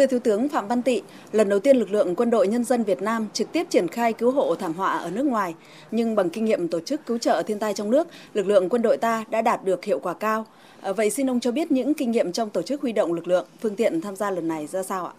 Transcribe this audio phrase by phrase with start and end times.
[0.00, 1.02] Thưa Thiếu tướng Phạm Văn Tị,
[1.32, 4.12] lần đầu tiên lực lượng quân đội nhân dân Việt Nam trực tiếp triển khai
[4.12, 5.54] cứu hộ thảm họa ở nước ngoài,
[5.90, 8.82] nhưng bằng kinh nghiệm tổ chức cứu trợ thiên tai trong nước, lực lượng quân
[8.82, 10.46] đội ta đã đạt được hiệu quả cao.
[10.80, 13.28] À, vậy xin ông cho biết những kinh nghiệm trong tổ chức huy động lực
[13.28, 15.12] lượng, phương tiện tham gia lần này ra sao ạ?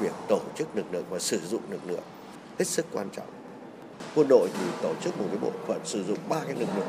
[0.00, 2.02] Việc tổ chức lực lượng và sử dụng lực lượng
[2.58, 3.26] hết sức quan trọng.
[4.14, 6.88] Quân đội thì tổ chức một cái bộ phận sử dụng ba cái lực lượng.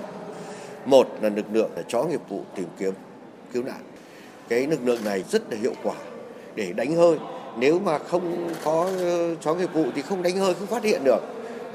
[0.85, 2.93] Một là lực lượng là chó nghiệp vụ tìm kiếm
[3.53, 3.81] cứu nạn.
[4.49, 5.95] Cái lực lượng này rất là hiệu quả
[6.55, 7.17] để đánh hơi.
[7.57, 11.03] Nếu mà không có ờ, chó nghiệp vụ thì không đánh hơi, không phát hiện
[11.03, 11.19] được.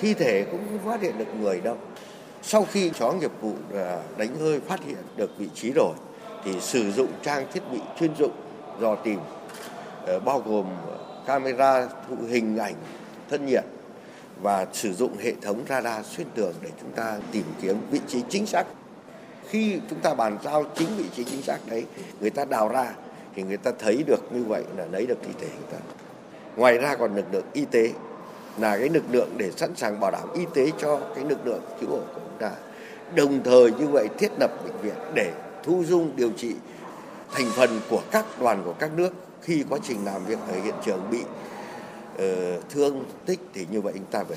[0.01, 1.77] Thi thể cũng không phát hiện được người đâu.
[2.43, 5.93] Sau khi chó nghiệp vụ ờ, đánh hơi phát hiện được vị trí rồi,
[6.45, 8.33] thì sử dụng trang thiết bị chuyên dụng
[8.81, 9.19] dò tìm
[10.07, 10.67] ờ, bao gồm
[11.27, 12.75] camera, thụ hình ảnh,
[13.31, 13.65] thân nhiệt
[14.43, 18.23] và sử dụng hệ thống radar xuyên tường để chúng ta tìm kiếm vị trí
[18.29, 18.65] chính xác.
[19.48, 21.84] Khi chúng ta bàn giao chính vị trí chính xác đấy,
[22.20, 22.93] người ta đào ra
[23.37, 25.79] thì người ta thấy được như vậy là lấy được thi thể người ta.
[26.57, 27.93] Ngoài ra còn lực lượng y tế
[28.59, 31.61] là cái lực lượng để sẵn sàng bảo đảm y tế cho cái lực lượng
[31.81, 32.51] cứu hộ của chúng ta.
[33.15, 35.33] Đồng thời như vậy thiết lập bệnh viện để
[35.65, 36.55] thu dung điều trị
[37.33, 39.12] thành phần của các đoàn của các nước
[39.43, 43.93] khi quá trình làm việc ở hiện trường bị uh, thương tích thì như vậy
[43.97, 44.37] chúng ta về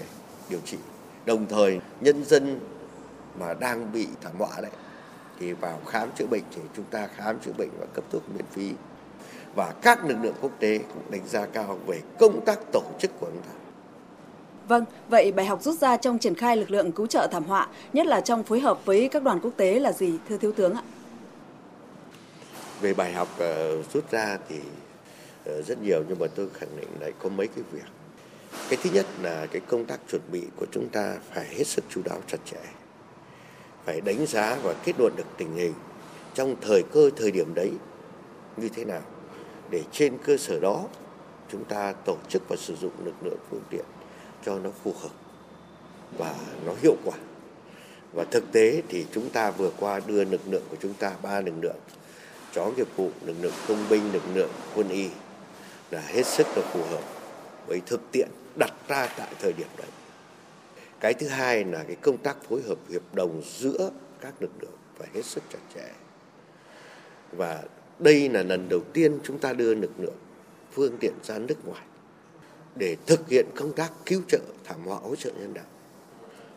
[0.50, 0.78] điều trị.
[1.25, 2.59] Đồng thời nhân dân
[3.39, 4.72] mà đang bị thảm họa đấy
[5.39, 8.45] thì vào khám chữa bệnh thì chúng ta khám chữa bệnh và cấp thuốc miễn
[8.52, 8.73] phí
[9.55, 13.11] và các lực lượng quốc tế cũng đánh giá cao về công tác tổ chức
[13.19, 13.52] của chúng ta.
[14.67, 17.67] Vâng, vậy bài học rút ra trong triển khai lực lượng cứu trợ thảm họa,
[17.94, 20.73] nhất là trong phối hợp với các đoàn quốc tế là gì, thưa Thiếu tướng
[20.73, 20.83] ạ?
[22.81, 26.89] Về bài học uh, rút ra thì uh, rất nhiều nhưng mà tôi khẳng định
[27.00, 27.88] lại có mấy cái việc.
[28.69, 31.84] Cái thứ nhất là cái công tác chuẩn bị của chúng ta phải hết sức
[31.89, 32.61] chú đáo chặt chẽ.
[33.86, 35.73] Phải đánh giá và kết luận được tình hình
[36.34, 37.72] trong thời cơ thời điểm đấy
[38.58, 39.02] như thế nào
[39.70, 40.84] để trên cơ sở đó
[41.52, 43.86] chúng ta tổ chức và sử dụng lực lượng phương tiện
[44.45, 45.09] cho nó phù hợp
[46.17, 47.17] và nó hiệu quả.
[48.14, 51.41] Và thực tế thì chúng ta vừa qua đưa lực lượng của chúng ta, ba
[51.41, 51.79] lực lượng,
[52.53, 55.09] chó nghiệp vụ, lực lượng công binh, lực lượng quân y
[55.91, 57.03] là hết sức là phù hợp
[57.68, 59.88] với thực tiễn đặt ra tại thời điểm đấy.
[61.00, 63.91] Cái thứ hai là cái công tác phối hợp, hiệp đồng giữa
[64.22, 65.91] các lực lượng phải hết sức chặt chẽ.
[67.31, 67.63] Và
[67.99, 70.17] đây là lần đầu tiên chúng ta đưa lực lượng,
[70.71, 71.83] phương tiện ra nước ngoài
[72.75, 75.65] để thực hiện công tác cứu trợ, thảm họa hỗ trợ nhân đạo.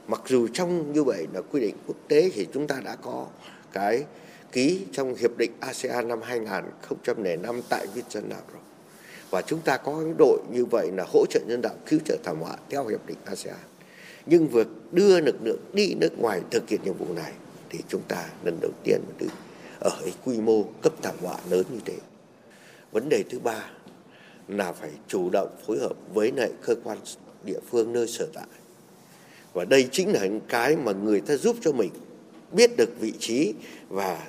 [0.06, 3.26] Mặc dù trong như vậy là quy định quốc tế thì chúng ta đã có
[3.72, 4.04] cái
[4.53, 8.62] ký trong hiệp định ASEAN năm 2005 tại Việt Nam rồi.
[9.30, 12.36] Và chúng ta có đội như vậy là hỗ trợ nhân đạo cứu trợ thảm
[12.41, 13.56] họa theo hiệp định ASEAN.
[14.26, 17.32] Nhưng việc đưa lực lượng đi nước ngoài thực hiện nhiệm vụ này
[17.70, 19.26] thì chúng ta lần đầu tiên đưa
[19.82, 21.98] ở cái quy mô cấp thảm họa lớn như thế.
[22.93, 23.70] Vấn đề thứ ba
[24.48, 26.98] là phải chủ động phối hợp với lại cơ quan
[27.44, 28.47] địa phương nơi sở tại.
[29.53, 31.91] Và đây chính là những cái mà người ta giúp cho mình
[32.53, 33.54] biết được vị trí
[33.88, 34.28] và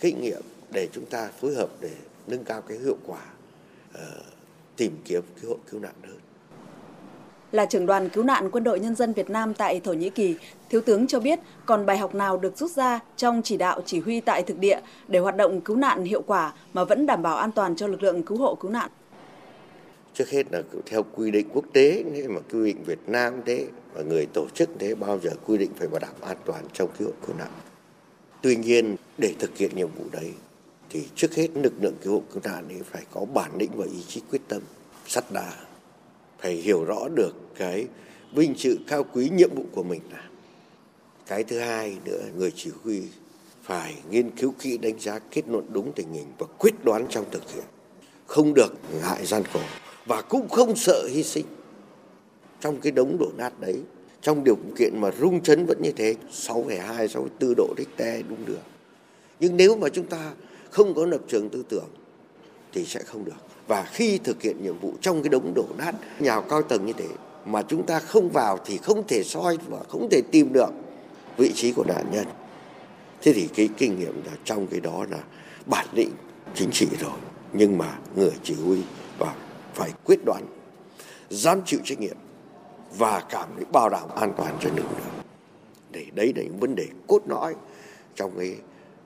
[0.00, 1.90] kinh nghiệm để chúng ta phối hợp để
[2.26, 3.26] nâng cao cái hiệu quả
[3.94, 4.00] uh,
[4.76, 6.18] tìm kiếm cứu hộ cứu nạn hơn
[7.54, 10.36] là trưởng đoàn cứu nạn quân đội nhân dân Việt Nam tại Thổ Nhĩ Kỳ,
[10.70, 14.00] Thiếu tướng cho biết còn bài học nào được rút ra trong chỉ đạo chỉ
[14.00, 17.36] huy tại thực địa để hoạt động cứu nạn hiệu quả mà vẫn đảm bảo
[17.36, 18.90] an toàn cho lực lượng cứu hộ cứu nạn?
[20.14, 23.66] Trước hết là theo quy định quốc tế, nếu mà quy định Việt Nam thế
[23.94, 26.88] và người tổ chức thế bao giờ quy định phải bảo đảm an toàn trong
[26.98, 27.50] cứu hộ cứu nạn.
[28.42, 30.32] Tuy nhiên để thực hiện nhiệm vụ đấy
[30.90, 33.84] thì trước hết lực lượng cứu hộ cứu nạn ấy phải có bản lĩnh và
[33.84, 34.62] ý chí quyết tâm
[35.06, 35.52] sắt đá
[36.38, 37.86] phải hiểu rõ được cái
[38.34, 40.28] vinh dự cao quý nhiệm vụ của mình là.
[41.26, 43.02] Cái thứ hai nữa người chỉ huy
[43.62, 47.24] phải nghiên cứu kỹ đánh giá kết luận đúng tình hình và quyết đoán trong
[47.30, 47.64] thực hiện.
[48.26, 49.60] Không được ngại gian khổ
[50.06, 51.46] và cũng không sợ hy sinh.
[52.60, 53.76] Trong cái đống đổ nát đấy
[54.24, 58.62] trong điều kiện mà rung chấn vẫn như thế 6,2 6,4 độ Richter đúng được.
[59.40, 60.32] Nhưng nếu mà chúng ta
[60.70, 61.88] không có lập trường tư tưởng
[62.72, 65.94] thì sẽ không được và khi thực hiện nhiệm vụ trong cái đống đổ nát,
[66.18, 67.08] nhà cao tầng như thế,
[67.44, 70.70] mà chúng ta không vào thì không thể soi và không thể tìm được
[71.36, 72.26] vị trí của nạn nhân.
[73.22, 75.18] Thế thì cái kinh nghiệm là trong cái đó là
[75.66, 76.10] bản lĩnh
[76.54, 77.18] chính trị rồi,
[77.52, 78.82] nhưng mà người chỉ huy
[79.18, 79.34] và
[79.74, 80.42] phải quyết đoán,
[81.30, 82.16] dám chịu trách nhiệm
[82.96, 85.14] và cảm thấy bảo đảm an toàn cho lực lượng.
[85.90, 87.54] Để đấy là những vấn đề cốt lõi
[88.14, 88.56] trong cái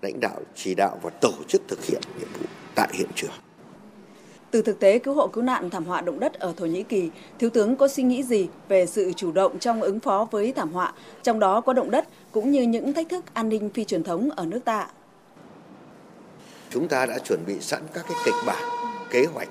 [0.02, 3.31] lãnh đạo, chỉ đạo và tổ chức thực hiện nhiệm vụ tại hiện trường
[4.50, 7.11] từ thực tế cứu hộ cứu nạn thảm họa động đất ở Thổ Nhĩ Kỳ,
[7.39, 10.73] Thiếu tướng có suy nghĩ gì về sự chủ động trong ứng phó với thảm
[10.73, 10.93] họa,
[11.23, 14.31] trong đó có động đất cũng như những thách thức an ninh phi truyền thống
[14.37, 14.89] ở nước ta?
[16.71, 18.65] Chúng ta đã chuẩn bị sẵn các cái kịch bản,
[19.11, 19.49] kế hoạch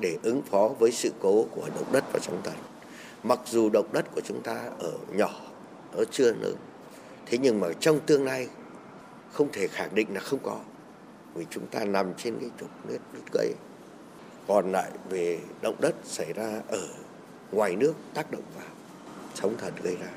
[0.00, 2.54] để ứng phó với sự cố của động đất và sóng thần.
[3.22, 5.30] Mặc dù động đất của chúng ta ở nhỏ,
[5.92, 6.56] ở chưa lớn,
[7.26, 8.48] thế nhưng mà trong tương lai
[9.32, 10.58] không thể khẳng định là không có
[11.34, 13.52] vì chúng ta nằm trên cái trục nước đất gãy
[14.48, 16.88] còn lại về động đất xảy ra ở
[17.52, 18.68] ngoài nước tác động vào,
[19.34, 20.10] sóng thần gây ra.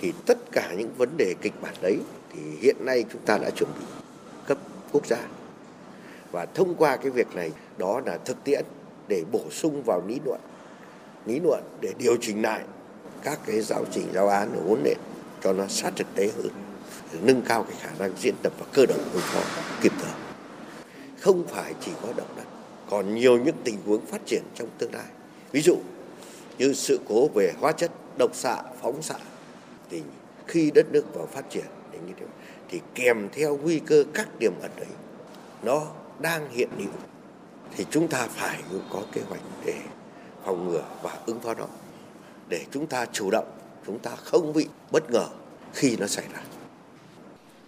[0.00, 1.98] Thì tất cả những vấn đề kịch bản đấy
[2.32, 3.86] thì hiện nay chúng ta đã chuẩn bị
[4.46, 4.58] cấp
[4.92, 5.28] quốc gia.
[6.32, 8.64] Và thông qua cái việc này, đó là thực tiễn
[9.08, 10.40] để bổ sung vào lý luận
[11.26, 12.60] lý luận để điều chỉnh lại
[13.22, 14.98] các cái giáo trình, giáo án ở vốn nền
[15.40, 16.48] cho nó sát thực tế hơn,
[17.22, 19.40] nâng cao cái khả năng diễn tập và cơ động ứng phó
[19.80, 20.12] kịp thời.
[21.20, 22.57] Không phải chỉ có động đất
[22.90, 25.06] còn nhiều những tình huống phát triển trong tương lai.
[25.52, 25.76] Ví dụ
[26.58, 29.18] như sự cố về hóa chất độc xạ phóng xạ
[29.90, 30.02] thì
[30.46, 32.26] khi đất nước vào phát triển thì như thế
[32.68, 34.86] thì kèm theo nguy cơ các điểm ẩn đấy
[35.62, 35.86] nó
[36.20, 36.92] đang hiện hữu.
[37.76, 39.74] Thì chúng ta phải có kế hoạch để
[40.44, 41.66] phòng ngừa và ứng phó nó
[42.48, 43.46] để chúng ta chủ động
[43.86, 45.26] chúng ta không bị bất ngờ
[45.72, 46.40] khi nó xảy ra.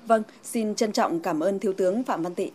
[0.06, 2.50] Vâng, xin trân trọng cảm ơn Thiếu tướng Phạm Văn Tị.